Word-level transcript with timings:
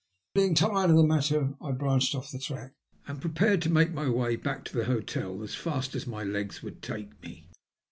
Then, 0.33 0.43
being 0.45 0.55
tired 0.55 0.89
of 0.89 0.95
the 0.95 1.03
matter, 1.03 1.53
I 1.61 1.69
branched 1.73 2.15
off 2.15 2.31
the 2.31 2.39
track, 2.39 2.71
and 3.05 3.21
prepared 3.21 3.61
to 3.61 3.69
make 3.69 3.93
my 3.93 4.09
way 4.09 4.35
back 4.35 4.65
to 4.65 4.77
my 4.79 4.85
hotel 4.85 5.43
as 5.43 5.53
fast 5.53 5.93
as 5.93 6.07
my 6.07 6.23
legs 6.23 6.63
would 6.63 6.81
take 6.81 7.21
me. 7.21 7.51